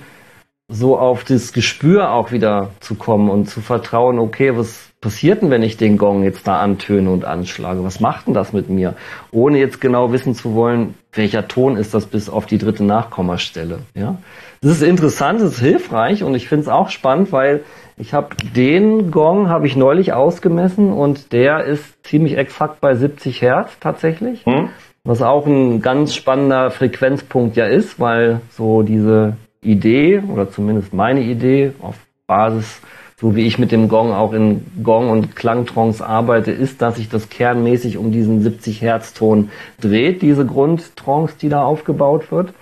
so 0.67 0.99
auf 0.99 1.23
das 1.23 1.53
Gespür 1.53 2.11
auch 2.11 2.31
wieder 2.31 2.69
zu 2.81 2.93
kommen 2.93 3.31
und 3.31 3.47
zu 3.47 3.61
vertrauen, 3.61 4.19
okay, 4.19 4.55
was 4.55 4.90
passiert 5.01 5.41
denn, 5.41 5.49
wenn 5.49 5.63
ich 5.63 5.77
den 5.77 5.97
Gong 5.97 6.23
jetzt 6.23 6.47
da 6.47 6.59
antöne 6.59 7.09
und 7.09 7.25
anschlage? 7.25 7.83
Was 7.83 7.99
macht 7.99 8.27
denn 8.27 8.35
das 8.35 8.53
mit 8.53 8.69
mir? 8.69 8.95
Ohne 9.31 9.57
jetzt 9.57 9.81
genau 9.81 10.13
wissen 10.13 10.35
zu 10.35 10.53
wollen, 10.53 10.93
welcher 11.11 11.47
Ton 11.47 11.75
ist 11.75 11.93
das 11.95 12.05
bis 12.05 12.29
auf 12.29 12.45
die 12.45 12.59
dritte 12.59 12.83
Nachkommastelle. 12.83 13.79
Ja, 13.95 14.19
das 14.61 14.73
ist 14.73 14.83
interessant, 14.83 15.41
das 15.41 15.53
ist 15.53 15.59
hilfreich 15.59 16.23
und 16.23 16.35
ich 16.35 16.47
finde 16.47 16.63
es 16.63 16.69
auch 16.69 16.89
spannend, 16.89 17.31
weil 17.31 17.63
ich 17.97 18.13
habe 18.13 18.35
den 18.55 19.09
Gong 19.11 19.49
habe 19.49 19.65
ich 19.65 19.75
neulich 19.75 20.13
ausgemessen 20.13 20.93
und 20.93 21.33
der 21.33 21.65
ist 21.65 22.05
ziemlich 22.05 22.37
exakt 22.37 22.79
bei 22.79 22.93
70 22.93 23.41
Hertz 23.41 23.77
tatsächlich. 23.79 24.45
Hm. 24.45 24.69
Was 25.03 25.23
auch 25.23 25.47
ein 25.47 25.81
ganz 25.81 26.13
spannender 26.13 26.69
Frequenzpunkt 26.69 27.57
ja 27.57 27.65
ist, 27.65 27.99
weil 27.99 28.41
so 28.51 28.83
diese 28.83 29.35
Idee 29.63 30.19
oder 30.19 30.51
zumindest 30.51 30.93
meine 30.93 31.21
Idee 31.21 31.73
auf 31.81 31.95
Basis 32.27 32.81
so 33.21 33.35
wie 33.35 33.45
ich 33.45 33.59
mit 33.59 33.71
dem 33.71 33.87
Gong 33.87 34.11
auch 34.11 34.33
in 34.33 34.65
Gong 34.81 35.09
und 35.09 35.35
Klangtrons 35.35 36.01
arbeite, 36.01 36.51
ist, 36.51 36.81
dass 36.81 36.95
sich 36.95 37.07
das 37.07 37.29
kernmäßig 37.29 37.99
um 37.99 38.11
diesen 38.11 38.41
70 38.41 38.81
Hertz 38.81 39.13
Ton 39.13 39.49
dreht, 39.79 40.23
diese 40.23 40.43
Grundtrance, 40.43 41.35
die 41.39 41.47
da 41.47 41.61
aufgebaut 41.61 42.31
wird. 42.31 42.53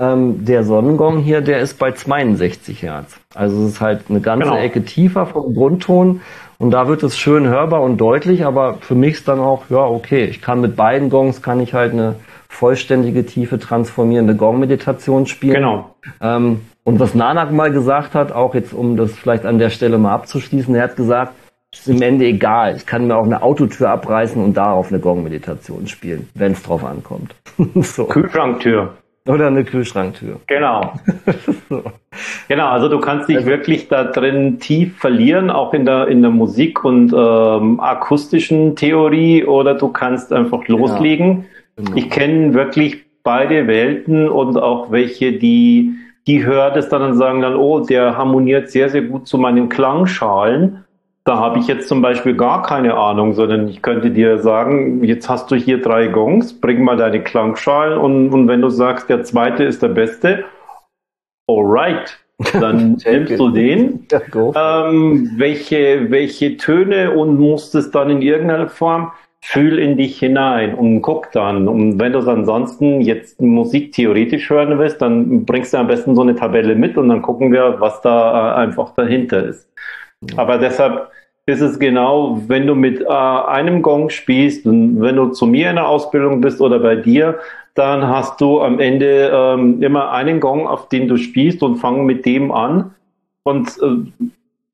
Ähm, 0.00 0.44
der 0.44 0.64
Sonnengong 0.64 1.18
hier, 1.18 1.40
der 1.40 1.60
ist 1.60 1.78
bei 1.78 1.92
62 1.92 2.82
Hertz. 2.82 3.20
Also 3.32 3.62
es 3.62 3.74
ist 3.74 3.80
halt 3.80 4.02
eine 4.08 4.20
ganze 4.20 4.48
genau. 4.48 4.60
Ecke 4.60 4.82
tiefer 4.84 5.26
vom 5.26 5.54
Grundton 5.54 6.20
und 6.58 6.72
da 6.72 6.88
wird 6.88 7.04
es 7.04 7.16
schön 7.16 7.46
hörbar 7.46 7.82
und 7.82 7.98
deutlich, 7.98 8.44
aber 8.44 8.78
für 8.80 8.96
mich 8.96 9.14
ist 9.14 9.28
dann 9.28 9.38
auch, 9.38 9.64
ja, 9.70 9.84
okay, 9.84 10.24
ich 10.24 10.42
kann 10.42 10.60
mit 10.60 10.74
beiden 10.74 11.10
Gongs 11.10 11.42
kann 11.42 11.60
ich 11.60 11.74
halt 11.74 11.92
eine 11.92 12.16
vollständige, 12.48 13.24
tiefe, 13.24 13.58
transformierende 13.60 14.34
Gong-Meditation 14.34 15.26
spielen. 15.26 15.54
Genau. 15.54 15.94
Ähm, 16.20 16.60
und 16.84 16.98
was 17.00 17.14
Nanak 17.14 17.52
mal 17.52 17.70
gesagt 17.70 18.14
hat, 18.14 18.32
auch 18.32 18.54
jetzt 18.54 18.72
um 18.72 18.96
das 18.96 19.12
vielleicht 19.12 19.46
an 19.46 19.58
der 19.58 19.70
Stelle 19.70 19.98
mal 19.98 20.12
abzuschließen, 20.12 20.74
er 20.74 20.84
hat 20.84 20.96
gesagt, 20.96 21.32
es 21.72 21.86
ist 21.86 21.88
im 21.88 22.02
Ende 22.02 22.26
egal. 22.26 22.76
Ich 22.76 22.84
kann 22.84 23.06
mir 23.06 23.16
auch 23.16 23.24
eine 23.24 23.42
Autotür 23.42 23.88
abreißen 23.90 24.42
und 24.42 24.56
darauf 24.56 24.88
eine 24.88 25.00
Gong-Meditation 25.00 25.86
spielen, 25.86 26.28
wenn 26.34 26.52
es 26.52 26.62
drauf 26.62 26.84
ankommt. 26.84 27.34
so. 27.76 28.04
Kühlschranktür. 28.04 28.94
Oder 29.26 29.46
eine 29.46 29.64
Kühlschranktür. 29.64 30.40
Genau. 30.48 30.94
so. 31.68 31.82
Genau, 32.48 32.68
also 32.68 32.88
du 32.88 32.98
kannst 32.98 33.28
dich 33.28 33.36
also, 33.36 33.48
wirklich 33.48 33.88
da 33.88 34.04
drin 34.04 34.58
tief 34.58 34.98
verlieren, 34.98 35.48
auch 35.48 35.72
in 35.72 35.86
der, 35.86 36.08
in 36.08 36.22
der 36.22 36.32
Musik 36.32 36.84
und 36.84 37.12
ähm, 37.12 37.78
akustischen 37.78 38.74
Theorie, 38.74 39.44
oder 39.44 39.74
du 39.74 39.88
kannst 39.88 40.32
einfach 40.32 40.66
loslegen. 40.66 41.46
Genau. 41.76 41.92
Ich 41.94 42.10
kenne 42.10 42.52
wirklich 42.52 43.04
beide 43.22 43.68
Welten 43.68 44.28
und 44.28 44.58
auch 44.58 44.90
welche, 44.90 45.32
die, 45.32 45.94
die 46.26 46.44
hört 46.44 46.76
es 46.76 46.88
dann 46.88 47.02
und 47.02 47.14
sagen 47.14 47.40
dann, 47.40 47.56
oh, 47.56 47.80
der 47.80 48.16
harmoniert 48.16 48.70
sehr, 48.70 48.88
sehr 48.88 49.02
gut 49.02 49.26
zu 49.26 49.38
meinen 49.38 49.68
Klangschalen. 49.68 50.84
Da 51.24 51.36
habe 51.36 51.58
ich 51.60 51.68
jetzt 51.68 51.88
zum 51.88 52.02
Beispiel 52.02 52.34
gar 52.34 52.62
keine 52.62 52.94
Ahnung, 52.94 53.34
sondern 53.34 53.68
ich 53.68 53.80
könnte 53.82 54.10
dir 54.10 54.38
sagen, 54.38 55.04
jetzt 55.04 55.28
hast 55.28 55.50
du 55.50 55.54
hier 55.54 55.80
drei 55.80 56.08
Gongs, 56.08 56.60
bring 56.60 56.82
mal 56.82 56.96
deine 56.96 57.22
Klangschalen 57.22 57.98
und, 57.98 58.30
und 58.30 58.48
wenn 58.48 58.60
du 58.60 58.68
sagst, 58.68 59.08
der 59.08 59.22
zweite 59.22 59.62
ist 59.62 59.82
der 59.82 59.88
beste, 59.88 60.44
alright, 61.48 62.18
dann 62.54 62.98
nimmst 63.04 63.38
du 63.38 63.50
den. 63.50 64.06
ähm, 64.56 65.30
welche, 65.36 66.10
welche 66.10 66.56
Töne 66.56 67.12
und 67.12 67.38
musst 67.38 67.74
es 67.76 67.90
dann 67.92 68.10
in 68.10 68.22
irgendeiner 68.22 68.68
Form 68.68 69.12
fühl 69.44 69.80
in 69.80 69.96
dich 69.96 70.18
hinein 70.20 70.74
und 70.74 71.02
guck 71.02 71.32
dann. 71.32 71.66
Und 71.66 71.98
wenn 71.98 72.12
du 72.12 72.20
es 72.20 72.28
ansonsten 72.28 73.00
jetzt 73.00 73.40
Musik 73.40 73.92
theoretisch 73.92 74.48
hören 74.48 74.78
willst, 74.78 75.02
dann 75.02 75.44
bringst 75.44 75.74
du 75.74 75.78
am 75.78 75.88
besten 75.88 76.14
so 76.14 76.22
eine 76.22 76.36
Tabelle 76.36 76.76
mit 76.76 76.96
und 76.96 77.08
dann 77.08 77.22
gucken 77.22 77.52
wir, 77.52 77.80
was 77.80 78.00
da 78.02 78.54
äh, 78.54 78.62
einfach 78.62 78.94
dahinter 78.94 79.44
ist. 79.44 79.68
Aber 80.36 80.58
deshalb 80.58 81.10
ist 81.46 81.60
es 81.60 81.80
genau, 81.80 82.40
wenn 82.46 82.68
du 82.68 82.76
mit 82.76 83.00
äh, 83.00 83.06
einem 83.06 83.82
Gong 83.82 84.10
spielst 84.10 84.64
und 84.64 85.00
wenn 85.00 85.16
du 85.16 85.30
zu 85.30 85.46
mir 85.46 85.70
in 85.70 85.76
der 85.76 85.88
Ausbildung 85.88 86.40
bist 86.40 86.60
oder 86.60 86.78
bei 86.78 86.94
dir, 86.94 87.40
dann 87.74 88.06
hast 88.06 88.40
du 88.40 88.60
am 88.60 88.78
Ende 88.78 89.32
ähm, 89.34 89.82
immer 89.82 90.12
einen 90.12 90.38
Gong, 90.38 90.68
auf 90.68 90.88
den 90.88 91.08
du 91.08 91.16
spielst 91.16 91.64
und 91.64 91.78
fang 91.78 92.06
mit 92.06 92.26
dem 92.26 92.52
an. 92.52 92.94
Und 93.42 93.76
äh, 93.82 94.28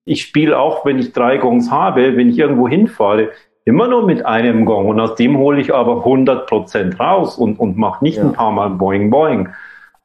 ich 0.04 0.22
spiele 0.22 0.58
auch, 0.58 0.84
wenn 0.84 0.98
ich 0.98 1.12
drei 1.12 1.38
Gongs 1.38 1.70
habe, 1.70 2.16
wenn 2.16 2.28
ich 2.28 2.38
irgendwo 2.38 2.68
hinfahre, 2.68 3.30
immer 3.68 3.86
nur 3.86 4.06
mit 4.06 4.24
einem 4.24 4.64
Gong 4.64 4.86
und 4.86 4.98
aus 4.98 5.14
dem 5.14 5.36
hole 5.36 5.60
ich 5.60 5.74
aber 5.74 6.04
100% 6.06 6.96
raus 6.98 7.36
und, 7.36 7.60
und 7.60 7.76
mache 7.76 8.02
nicht 8.02 8.16
ja. 8.16 8.24
ein 8.24 8.32
paar 8.32 8.50
Mal 8.50 8.70
Boing 8.70 9.10
Boing. 9.10 9.50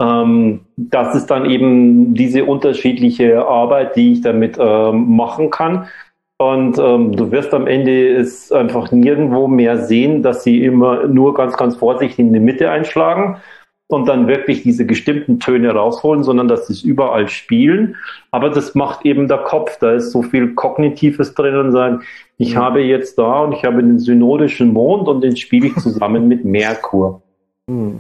Ähm, 0.02 0.62
das 0.76 1.16
ist 1.16 1.28
dann 1.28 1.50
eben 1.50 2.14
diese 2.14 2.44
unterschiedliche 2.44 3.48
Arbeit, 3.48 3.96
die 3.96 4.14
ich 4.14 4.22
damit 4.22 4.58
ähm, 4.60 5.16
machen 5.16 5.50
kann. 5.50 5.88
Und 6.38 6.78
ähm, 6.78 7.16
du 7.16 7.32
wirst 7.32 7.54
am 7.54 7.68
Ende 7.68 8.16
es 8.16 8.52
einfach 8.52 8.92
nirgendwo 8.92 9.48
mehr 9.48 9.78
sehen, 9.78 10.24
dass 10.24 10.44
sie 10.44 10.66
immer 10.66 11.08
nur 11.08 11.34
ganz, 11.34 11.56
ganz 11.56 11.78
vorsichtig 11.78 12.20
in 12.20 12.34
die 12.34 12.42
Mitte 12.42 12.70
einschlagen, 12.70 13.38
und 13.94 14.08
dann 14.08 14.28
wirklich 14.28 14.64
diese 14.64 14.86
gestimmten 14.86 15.40
Töne 15.40 15.72
rausholen, 15.72 16.24
sondern 16.24 16.48
dass 16.48 16.68
sie 16.68 16.74
es 16.74 16.84
überall 16.84 17.30
spielen. 17.30 17.96
Aber 18.32 18.50
das 18.50 18.76
macht 18.76 19.06
eben 19.06 19.28
der 19.28 19.40
Kopf. 19.40 19.78
Da 19.80 19.94
ist 19.94 20.12
so 20.12 20.22
viel 20.22 20.54
Kognitives 20.56 21.34
drin 21.34 21.56
und 21.56 21.72
sagen, 21.72 22.02
ich 22.38 22.56
mhm. 22.56 22.60
habe 22.60 22.82
jetzt 22.82 23.18
da 23.18 23.42
und 23.42 23.54
ich 23.54 23.64
habe 23.64 23.82
den 23.82 24.00
synodischen 24.00 24.74
Mond 24.74 25.08
und 25.08 25.22
den 25.22 25.38
spiele 25.38 25.68
ich 25.68 25.76
zusammen 25.76 26.28
mit 26.28 26.44
Merkur. 26.44 27.22
Mhm. 27.68 28.00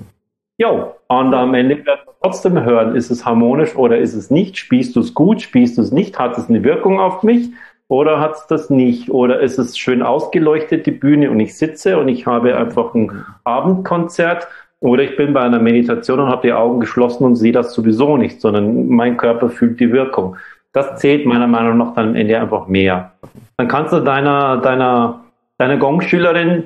Jo, 0.57 0.93
und 1.07 1.33
am 1.33 1.53
Ende 1.53 1.77
werden 1.77 2.01
wir 2.05 2.13
trotzdem 2.21 2.63
hören, 2.63 2.95
ist 2.95 3.09
es 3.09 3.25
harmonisch 3.25 3.75
oder 3.75 3.97
ist 3.97 4.13
es 4.13 4.29
nicht? 4.29 4.57
Spielst 4.57 4.95
du 4.95 4.99
es 4.99 5.13
gut? 5.13 5.41
Spielst 5.41 5.77
du 5.77 5.81
es 5.81 5.91
nicht? 5.91 6.19
Hat 6.19 6.37
es 6.37 6.49
eine 6.49 6.63
Wirkung 6.63 6.99
auf 6.99 7.23
mich? 7.23 7.49
Oder 7.87 8.19
hat 8.19 8.35
es 8.35 8.47
das 8.47 8.69
nicht? 8.69 9.09
Oder 9.09 9.39
ist 9.41 9.57
es 9.59 9.77
schön 9.77 10.01
ausgeleuchtet, 10.01 10.85
die 10.85 10.91
Bühne, 10.91 11.29
und 11.29 11.39
ich 11.39 11.55
sitze 11.55 11.97
und 11.99 12.07
ich 12.07 12.25
habe 12.25 12.55
einfach 12.55 12.93
ein. 12.93 13.25
Abendkonzert 13.43 14.47
oder 14.83 15.03
ich 15.03 15.15
bin 15.15 15.31
bei 15.31 15.39
einer 15.39 15.59
Meditation 15.59 16.19
und 16.19 16.27
habe 16.27 16.41
die 16.45 16.51
Augen 16.51 16.81
geschlossen 16.81 17.23
und 17.23 17.37
sehe 17.37 17.53
das 17.53 17.73
sowieso 17.73 18.17
nicht, 18.17 18.41
sondern 18.41 18.89
mein 18.89 19.15
Körper 19.15 19.49
fühlt 19.49 19.79
die 19.79 19.93
Wirkung. 19.93 20.35
Das 20.73 20.99
zählt 20.99 21.25
meiner 21.25 21.47
Meinung 21.47 21.77
nach 21.77 21.93
dann 21.93 22.09
am 22.09 22.15
Ende 22.15 22.37
einfach 22.37 22.67
mehr. 22.67 23.13
Dann 23.55 23.69
kannst 23.69 23.93
du 23.93 24.01
deiner, 24.01 24.57
deiner, 24.57 25.21
deiner 25.57 25.77
Gongschülerin 25.77 26.65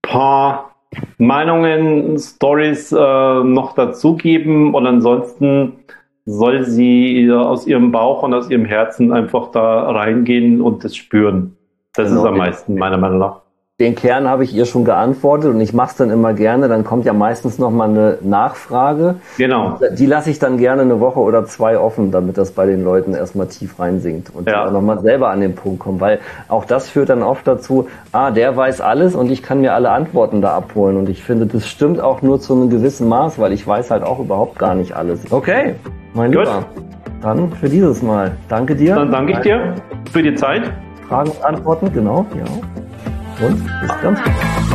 paar 0.00 0.74
Meinungen, 1.18 2.18
Stories 2.18 2.92
äh, 2.92 2.96
noch 2.96 3.74
dazugeben 3.74 4.74
und 4.74 4.86
ansonsten 4.86 5.74
soll 6.24 6.62
sie 6.62 7.30
aus 7.30 7.66
ihrem 7.66 7.92
Bauch 7.92 8.22
und 8.22 8.32
aus 8.32 8.48
ihrem 8.48 8.64
Herzen 8.64 9.12
einfach 9.12 9.50
da 9.50 9.90
reingehen 9.90 10.62
und 10.62 10.82
das 10.82 10.96
spüren. 10.96 11.58
Das 11.92 12.08
genau. 12.08 12.22
ist 12.22 12.26
am 12.26 12.36
meisten 12.38 12.78
meiner 12.78 12.96
Meinung 12.96 13.18
nach. 13.18 13.41
Den 13.80 13.94
Kern 13.96 14.28
habe 14.28 14.44
ich 14.44 14.54
ihr 14.54 14.64
schon 14.64 14.84
geantwortet 14.84 15.52
und 15.52 15.60
ich 15.60 15.72
mache 15.72 15.90
es 15.90 15.96
dann 15.96 16.10
immer 16.10 16.34
gerne. 16.34 16.68
Dann 16.68 16.84
kommt 16.84 17.04
ja 17.04 17.12
meistens 17.12 17.58
noch 17.58 17.70
mal 17.70 17.88
eine 17.88 18.18
Nachfrage. 18.20 19.16
Genau. 19.38 19.78
Die 19.92 20.06
lasse 20.06 20.30
ich 20.30 20.38
dann 20.38 20.56
gerne 20.56 20.82
eine 20.82 21.00
Woche 21.00 21.18
oder 21.18 21.46
zwei 21.46 21.78
offen, 21.78 22.12
damit 22.12 22.38
das 22.38 22.52
bei 22.52 22.66
den 22.66 22.84
Leuten 22.84 23.14
erstmal 23.14 23.48
tief 23.48 23.80
reinsinkt 23.80 24.30
und 24.34 24.48
ja. 24.48 24.70
noch 24.70 24.82
mal 24.82 25.00
selber 25.00 25.30
an 25.30 25.40
den 25.40 25.54
Punkt 25.54 25.80
kommen. 25.80 26.00
Weil 26.00 26.20
auch 26.48 26.64
das 26.64 26.88
führt 26.90 27.08
dann 27.08 27.22
oft 27.22 27.46
dazu, 27.46 27.88
ah, 28.12 28.30
der 28.30 28.56
weiß 28.56 28.80
alles 28.80 29.16
und 29.16 29.30
ich 29.30 29.42
kann 29.42 29.60
mir 29.62 29.74
alle 29.74 29.90
Antworten 29.90 30.42
da 30.42 30.54
abholen. 30.54 30.96
Und 30.96 31.08
ich 31.08 31.24
finde, 31.24 31.46
das 31.46 31.66
stimmt 31.66 32.00
auch 32.00 32.22
nur 32.22 32.40
zu 32.40 32.54
einem 32.54 32.70
gewissen 32.70 33.08
Maß, 33.08 33.38
weil 33.40 33.52
ich 33.52 33.66
weiß 33.66 33.90
halt 33.90 34.04
auch 34.04 34.20
überhaupt 34.20 34.58
gar 34.58 34.74
nicht 34.74 34.92
alles. 34.92 35.32
Okay, 35.32 35.74
mein 36.14 36.30
Gut. 36.30 36.44
Lieber. 36.44 36.66
Dann 37.22 37.50
für 37.52 37.68
dieses 37.68 38.02
Mal. 38.02 38.32
Danke 38.48 38.76
dir. 38.76 38.96
Dann 38.96 39.10
danke 39.10 39.32
ich 39.32 39.38
dir 39.38 39.74
für 40.12 40.22
die 40.22 40.34
Zeit. 40.34 40.70
Fragen 41.08 41.30
und 41.30 41.44
Antworten, 41.44 41.92
genau, 41.92 42.26
ja. 42.36 42.81
Und 43.40 43.64
bis 43.80 44.00
ganz. 44.02 44.71